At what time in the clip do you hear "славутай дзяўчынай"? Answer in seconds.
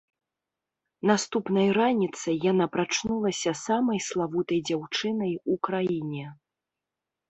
4.09-5.41